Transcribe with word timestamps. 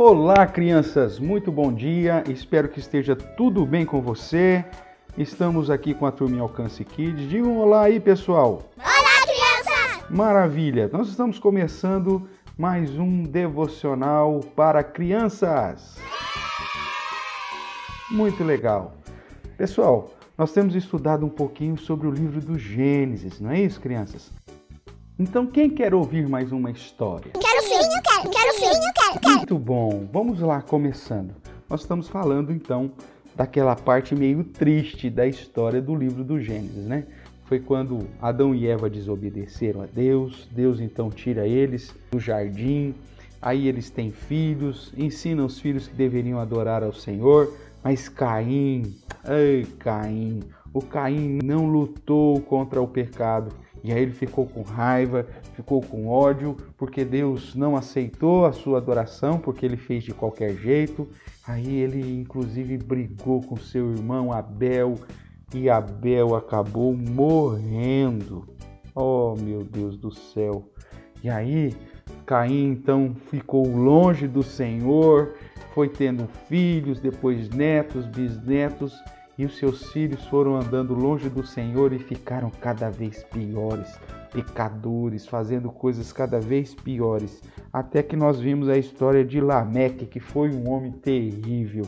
Olá, 0.00 0.46
crianças! 0.46 1.18
Muito 1.18 1.50
bom 1.50 1.72
dia! 1.72 2.22
Espero 2.28 2.68
que 2.68 2.78
esteja 2.78 3.16
tudo 3.16 3.66
bem 3.66 3.84
com 3.84 4.00
você. 4.00 4.64
Estamos 5.16 5.70
aqui 5.72 5.92
com 5.92 6.06
a 6.06 6.12
turminha 6.12 6.42
Alcance 6.42 6.84
Kids. 6.84 7.28
Digam 7.28 7.50
um 7.50 7.58
olá 7.58 7.82
aí, 7.82 7.98
pessoal! 7.98 8.62
Olá, 8.76 9.26
crianças! 9.26 10.08
Maravilha! 10.08 10.88
Nós 10.92 11.08
estamos 11.08 11.40
começando 11.40 12.28
mais 12.56 12.96
um 12.96 13.24
devocional 13.24 14.38
para 14.54 14.84
crianças. 14.84 15.96
Muito 18.08 18.44
legal! 18.44 18.94
Pessoal, 19.56 20.12
nós 20.38 20.52
temos 20.52 20.76
estudado 20.76 21.26
um 21.26 21.28
pouquinho 21.28 21.76
sobre 21.76 22.06
o 22.06 22.12
livro 22.12 22.40
do 22.40 22.56
Gênesis, 22.56 23.40
não 23.40 23.50
é 23.50 23.62
isso, 23.62 23.80
crianças? 23.80 24.30
Então, 25.18 25.44
quem 25.44 25.68
quer 25.68 25.92
ouvir 25.92 26.28
mais 26.28 26.52
uma 26.52 26.70
história? 26.70 27.32
Quero 27.32 27.62
sim, 27.64 27.74
eu 27.74 27.80
quero, 27.80 28.30
quero 28.30 28.52
sim, 28.54 28.66
eu 28.66 28.70
quero, 28.70 28.92
quero. 28.94 28.97
Muito 29.48 29.64
bom, 29.64 30.06
vamos 30.12 30.40
lá, 30.40 30.60
começando. 30.60 31.30
Nós 31.70 31.80
estamos 31.80 32.06
falando 32.06 32.52
então 32.52 32.90
daquela 33.34 33.74
parte 33.74 34.14
meio 34.14 34.44
triste 34.44 35.08
da 35.08 35.26
história 35.26 35.80
do 35.80 35.94
livro 35.94 36.22
do 36.22 36.38
Gênesis, 36.38 36.84
né? 36.84 37.06
Foi 37.46 37.58
quando 37.58 38.06
Adão 38.20 38.54
e 38.54 38.66
Eva 38.66 38.90
desobedeceram 38.90 39.80
a 39.80 39.86
Deus, 39.86 40.46
Deus 40.52 40.80
então 40.80 41.08
tira 41.08 41.46
eles 41.46 41.94
do 42.10 42.20
jardim, 42.20 42.94
aí 43.40 43.66
eles 43.66 43.88
têm 43.88 44.10
filhos, 44.10 44.92
ensinam 44.94 45.46
os 45.46 45.58
filhos 45.58 45.88
que 45.88 45.96
deveriam 45.96 46.38
adorar 46.38 46.82
ao 46.82 46.92
Senhor, 46.92 47.50
mas 47.82 48.06
Caim, 48.06 48.94
ai 49.24 49.66
Caim, 49.78 50.42
o 50.74 50.82
Caim 50.82 51.38
não 51.42 51.66
lutou 51.66 52.38
contra 52.42 52.82
o 52.82 52.86
pecado 52.86 53.50
e 53.82 53.92
aí 53.92 54.02
ele 54.02 54.12
ficou 54.12 54.46
com 54.46 54.62
raiva, 54.62 55.26
ficou 55.54 55.80
com 55.80 56.08
ódio, 56.08 56.56
porque 56.76 57.04
Deus 57.04 57.54
não 57.54 57.76
aceitou 57.76 58.44
a 58.44 58.52
sua 58.52 58.78
adoração, 58.78 59.38
porque 59.38 59.64
ele 59.64 59.76
fez 59.76 60.04
de 60.04 60.12
qualquer 60.12 60.54
jeito. 60.56 61.08
Aí 61.46 61.76
ele 61.76 62.20
inclusive 62.20 62.76
brigou 62.78 63.42
com 63.42 63.56
seu 63.56 63.92
irmão 63.92 64.32
Abel 64.32 64.94
e 65.54 65.70
Abel 65.70 66.34
acabou 66.34 66.94
morrendo. 66.94 68.46
Oh, 68.94 69.34
meu 69.40 69.62
Deus 69.62 69.96
do 69.96 70.10
céu. 70.10 70.68
E 71.22 71.28
aí 71.30 71.74
Caim 72.26 72.70
então 72.70 73.14
ficou 73.30 73.66
longe 73.66 74.26
do 74.26 74.42
Senhor, 74.42 75.34
foi 75.74 75.88
tendo 75.88 76.28
filhos, 76.48 77.00
depois 77.00 77.48
netos, 77.48 78.06
bisnetos 78.06 78.92
e 79.38 79.44
os 79.44 79.56
seus 79.56 79.92
filhos 79.92 80.24
foram 80.26 80.56
andando 80.56 80.92
longe 80.92 81.30
do 81.30 81.46
Senhor 81.46 81.92
e 81.92 81.98
ficaram 82.00 82.50
cada 82.50 82.90
vez 82.90 83.22
piores, 83.22 83.96
pecadores, 84.32 85.26
fazendo 85.26 85.70
coisas 85.70 86.12
cada 86.12 86.40
vez 86.40 86.74
piores, 86.74 87.40
até 87.72 88.02
que 88.02 88.16
nós 88.16 88.40
vimos 88.40 88.68
a 88.68 88.76
história 88.76 89.24
de 89.24 89.40
Lameque, 89.40 90.06
que 90.06 90.18
foi 90.18 90.50
um 90.50 90.68
homem 90.68 90.90
terrível. 90.90 91.86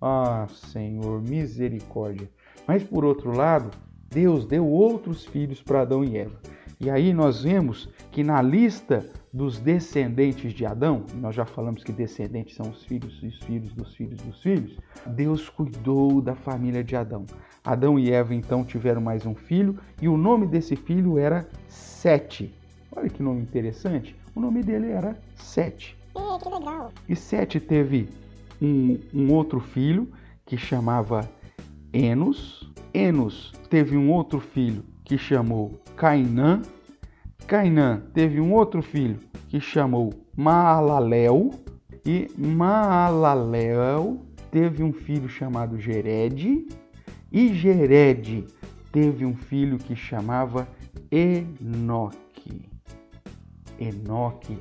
Ah, 0.00 0.46
Senhor, 0.48 1.20
misericórdia. 1.20 2.30
Mas 2.66 2.84
por 2.84 3.04
outro 3.04 3.36
lado, 3.36 3.70
Deus 4.08 4.46
deu 4.46 4.66
outros 4.66 5.24
filhos 5.24 5.60
para 5.60 5.82
Adão 5.82 6.04
e 6.04 6.16
Eva. 6.16 6.38
E 6.82 6.90
aí 6.90 7.14
nós 7.14 7.44
vemos 7.44 7.88
que 8.10 8.24
na 8.24 8.42
lista 8.42 9.08
dos 9.32 9.60
descendentes 9.60 10.52
de 10.52 10.66
Adão, 10.66 11.04
nós 11.14 11.32
já 11.32 11.46
falamos 11.46 11.84
que 11.84 11.92
descendentes 11.92 12.56
são 12.56 12.70
os 12.70 12.84
filhos 12.84 13.20
e 13.22 13.28
os 13.28 13.38
filhos 13.38 13.72
dos 13.72 13.94
filhos 13.94 14.20
dos 14.20 14.42
filhos, 14.42 14.76
Deus 15.06 15.48
cuidou 15.48 16.20
da 16.20 16.34
família 16.34 16.82
de 16.82 16.96
Adão. 16.96 17.24
Adão 17.64 18.00
e 18.00 18.10
Eva 18.10 18.34
então 18.34 18.64
tiveram 18.64 19.00
mais 19.00 19.24
um 19.24 19.32
filho 19.32 19.78
e 20.00 20.08
o 20.08 20.16
nome 20.16 20.44
desse 20.44 20.74
filho 20.74 21.18
era 21.18 21.48
Sete. 21.68 22.52
Olha 22.90 23.08
que 23.08 23.22
nome 23.22 23.42
interessante. 23.42 24.16
O 24.34 24.40
nome 24.40 24.60
dele 24.64 24.90
era 24.90 25.16
Sete. 25.36 25.96
É, 26.16 26.38
que 26.42 26.48
legal. 26.48 26.90
E 27.08 27.14
Sete 27.14 27.60
teve 27.60 28.08
um, 28.60 28.98
um 29.14 29.32
outro 29.32 29.60
filho 29.60 30.10
que 30.44 30.56
chamava 30.56 31.30
Enos. 31.92 32.68
Enos 32.92 33.52
teve 33.70 33.96
um 33.96 34.10
outro 34.10 34.40
filho 34.40 34.82
que 35.04 35.18
chamou 35.18 35.80
Cainã. 35.96 36.62
Cainã 37.46 38.02
teve 38.14 38.40
um 38.40 38.52
outro 38.52 38.82
filho 38.82 39.18
que 39.48 39.60
chamou 39.60 40.12
Maalalel. 40.36 41.50
E 42.04 42.28
Maalalel 42.36 44.20
teve 44.50 44.82
um 44.82 44.92
filho 44.92 45.28
chamado 45.28 45.78
Gered. 45.78 46.66
E 47.30 47.54
Gered 47.54 48.46
teve 48.90 49.24
um 49.24 49.34
filho 49.34 49.78
que 49.78 49.96
chamava 49.96 50.68
Enoque. 51.10 52.68
Enoque 53.78 54.58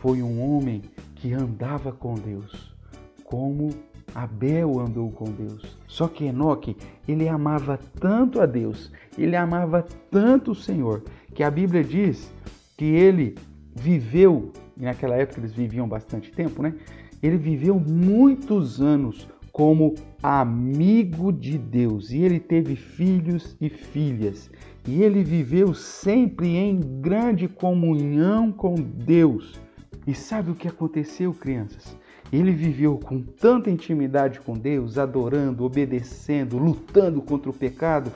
foi 0.00 0.22
um 0.22 0.42
homem 0.42 0.82
que 1.14 1.32
andava 1.32 1.90
com 1.92 2.14
Deus, 2.14 2.76
como 3.24 3.70
Abel 4.14 4.78
andou 4.78 5.10
com 5.10 5.24
Deus. 5.24 5.76
Só 5.94 6.08
que 6.08 6.24
Enoque, 6.24 6.76
ele 7.06 7.28
amava 7.28 7.78
tanto 8.00 8.40
a 8.40 8.46
Deus, 8.46 8.90
ele 9.16 9.36
amava 9.36 9.86
tanto 10.10 10.50
o 10.50 10.54
Senhor, 10.54 11.04
que 11.32 11.44
a 11.44 11.48
Bíblia 11.48 11.84
diz 11.84 12.34
que 12.76 12.84
ele 12.84 13.36
viveu, 13.76 14.52
naquela 14.76 15.14
época 15.14 15.38
eles 15.38 15.52
viviam 15.52 15.86
bastante 15.86 16.32
tempo, 16.32 16.60
né? 16.60 16.74
Ele 17.22 17.36
viveu 17.36 17.78
muitos 17.78 18.82
anos 18.82 19.28
como 19.52 19.94
amigo 20.20 21.32
de 21.32 21.56
Deus 21.56 22.10
e 22.10 22.18
ele 22.18 22.40
teve 22.40 22.74
filhos 22.74 23.56
e 23.60 23.68
filhas. 23.68 24.50
E 24.88 25.00
ele 25.00 25.22
viveu 25.22 25.74
sempre 25.74 26.56
em 26.56 26.80
grande 27.00 27.46
comunhão 27.46 28.50
com 28.50 28.74
Deus. 28.74 29.60
E 30.04 30.12
sabe 30.12 30.50
o 30.50 30.56
que 30.56 30.66
aconteceu, 30.66 31.32
crianças? 31.32 31.96
Ele 32.32 32.52
viveu 32.52 32.98
com 32.98 33.20
tanta 33.22 33.70
intimidade 33.70 34.40
com 34.40 34.54
Deus, 34.54 34.98
adorando, 34.98 35.64
obedecendo, 35.64 36.58
lutando 36.58 37.22
contra 37.22 37.50
o 37.50 37.54
pecado 37.54 38.10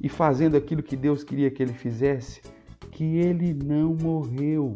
e 0.00 0.08
fazendo 0.08 0.56
aquilo 0.56 0.82
que 0.82 0.96
Deus 0.96 1.24
queria 1.24 1.50
que 1.50 1.62
ele 1.62 1.72
fizesse, 1.72 2.42
que 2.90 3.16
ele 3.16 3.54
não 3.54 3.94
morreu. 3.94 4.74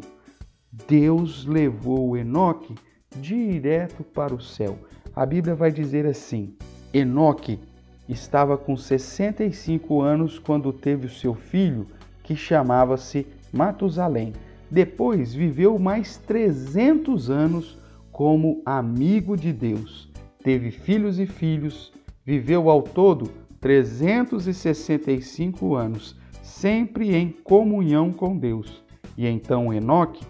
Deus 0.87 1.45
levou 1.45 2.17
Enoque 2.17 2.75
direto 3.15 4.03
para 4.03 4.33
o 4.33 4.41
céu. 4.41 4.77
A 5.15 5.25
Bíblia 5.25 5.55
vai 5.55 5.71
dizer 5.71 6.05
assim: 6.05 6.55
Enoque 6.93 7.59
estava 8.07 8.57
com 8.57 8.75
65 8.75 10.01
anos 10.01 10.39
quando 10.39 10.73
teve 10.73 11.05
o 11.05 11.11
seu 11.11 11.35
filho, 11.35 11.87
que 12.23 12.35
chamava-se 12.35 13.27
Matusalém. 13.51 14.33
Depois 14.69 15.33
viveu 15.33 15.77
mais 15.79 16.17
300 16.17 17.29
anos 17.29 17.77
como 18.19 18.61
amigo 18.65 19.37
de 19.37 19.53
Deus. 19.53 20.11
Teve 20.43 20.71
filhos 20.71 21.21
e 21.21 21.25
filhos, 21.25 21.93
viveu 22.25 22.69
ao 22.69 22.81
todo 22.81 23.31
365 23.61 25.73
anos, 25.73 26.17
sempre 26.43 27.15
em 27.15 27.29
comunhão 27.29 28.11
com 28.11 28.37
Deus. 28.37 28.83
E 29.17 29.25
então 29.25 29.73
Enoque 29.73 30.25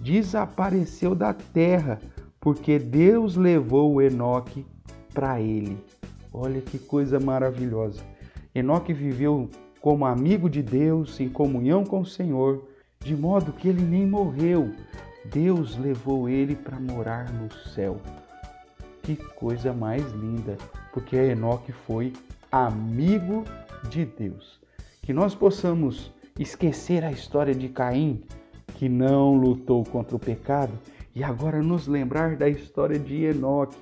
desapareceu 0.00 1.14
da 1.14 1.34
terra, 1.34 2.00
porque 2.40 2.78
Deus 2.78 3.36
levou 3.36 4.00
Enoque 4.00 4.64
para 5.12 5.38
ele. 5.38 5.76
Olha 6.32 6.62
que 6.62 6.78
coisa 6.78 7.20
maravilhosa. 7.20 8.00
Enoque 8.54 8.94
viveu 8.94 9.50
como 9.82 10.06
amigo 10.06 10.48
de 10.48 10.62
Deus, 10.62 11.20
em 11.20 11.28
comunhão 11.28 11.84
com 11.84 12.00
o 12.00 12.06
Senhor, 12.06 12.66
de 13.00 13.14
modo 13.14 13.52
que 13.52 13.68
ele 13.68 13.82
nem 13.82 14.06
morreu. 14.06 14.72
Deus 15.32 15.76
levou 15.76 16.28
ele 16.28 16.54
para 16.54 16.78
morar 16.78 17.32
no 17.32 17.52
céu. 17.70 18.00
Que 19.02 19.16
coisa 19.16 19.72
mais 19.72 20.02
linda, 20.12 20.56
porque 20.92 21.16
Enoque 21.16 21.72
foi 21.72 22.12
amigo 22.50 23.44
de 23.88 24.04
Deus. 24.04 24.60
Que 25.02 25.12
nós 25.12 25.34
possamos 25.34 26.12
esquecer 26.38 27.04
a 27.04 27.12
história 27.12 27.54
de 27.54 27.68
Caim, 27.68 28.22
que 28.76 28.88
não 28.88 29.34
lutou 29.34 29.84
contra 29.84 30.16
o 30.16 30.18
pecado, 30.18 30.72
e 31.14 31.22
agora 31.22 31.62
nos 31.62 31.86
lembrar 31.86 32.36
da 32.36 32.48
história 32.48 32.98
de 32.98 33.24
Enoque, 33.24 33.76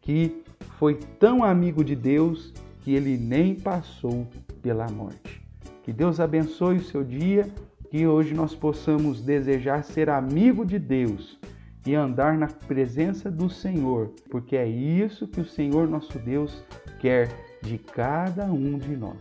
que 0.00 0.42
foi 0.78 0.94
tão 0.94 1.42
amigo 1.44 1.84
de 1.84 1.94
Deus 1.94 2.52
que 2.82 2.94
ele 2.94 3.18
nem 3.18 3.54
passou 3.54 4.26
pela 4.62 4.88
morte. 4.90 5.42
Que 5.82 5.92
Deus 5.92 6.20
abençoe 6.20 6.76
o 6.76 6.84
seu 6.84 7.02
dia, 7.04 7.48
que 7.90 8.06
hoje 8.06 8.34
nós 8.34 8.54
possamos 8.54 9.20
desejar 9.20 9.82
ser 9.82 10.10
amigo 10.10 10.64
de 10.64 10.78
Deus 10.78 11.38
e 11.86 11.94
andar 11.94 12.36
na 12.36 12.46
presença 12.46 13.30
do 13.30 13.48
Senhor, 13.48 14.12
porque 14.30 14.56
é 14.56 14.66
isso 14.66 15.26
que 15.26 15.40
o 15.40 15.46
Senhor 15.46 15.88
nosso 15.88 16.18
Deus 16.18 16.62
quer 17.00 17.28
de 17.62 17.78
cada 17.78 18.44
um 18.44 18.76
de 18.76 18.94
nós. 18.94 19.18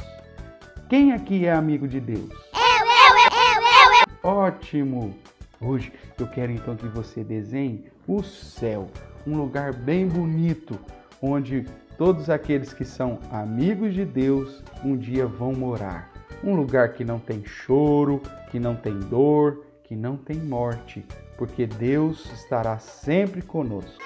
Quem 0.89 1.13
aqui 1.13 1.45
é 1.45 1.51
amigo 1.51 1.87
de 1.87 1.99
Deus? 1.99 2.29
Eu, 2.29 2.85
eu, 2.85 3.17
eu, 3.17 3.61
eu, 3.61 4.23
eu. 4.23 4.29
Ótimo! 4.29 5.15
Hoje 5.59 5.91
eu 6.19 6.27
quero 6.27 6.51
então 6.51 6.75
que 6.75 6.87
você 6.87 7.23
desenhe 7.23 7.85
o 8.07 8.21
céu, 8.21 8.89
um 9.25 9.37
lugar 9.37 9.73
bem 9.73 10.07
bonito, 10.07 10.77
onde 11.21 11.65
todos 11.97 12.29
aqueles 12.29 12.73
que 12.73 12.85
são 12.85 13.19
amigos 13.31 13.93
de 13.93 14.05
Deus 14.05 14.63
um 14.83 14.95
dia 14.95 15.25
vão 15.25 15.53
morar. 15.53 16.16
Um 16.43 16.55
lugar 16.55 16.93
que 16.93 17.03
não 17.03 17.19
tem 17.19 17.43
choro, 17.45 18.21
que 18.51 18.59
não 18.59 18.75
tem 18.75 18.97
dor, 18.99 19.65
que 19.83 19.95
não 19.95 20.17
tem 20.17 20.37
morte, 20.37 21.05
porque 21.37 21.65
Deus 21.65 22.25
estará 22.33 22.77
sempre 22.77 23.41
conosco. 23.41 24.03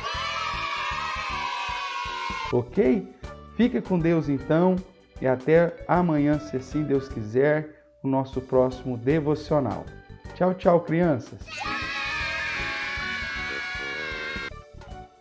Ok? 2.53 3.07
Fica 3.55 3.81
com 3.81 3.99
Deus 3.99 4.29
então 4.29 4.75
e 5.21 5.27
até 5.27 5.75
amanhã, 5.87 6.39
se 6.39 6.57
assim 6.57 6.83
Deus 6.83 7.07
quiser, 7.07 7.83
o 8.03 8.07
nosso 8.07 8.41
próximo 8.41 8.97
devocional. 8.97 9.85
Tchau, 10.35 10.53
tchau, 10.55 10.79
crianças! 10.81 11.39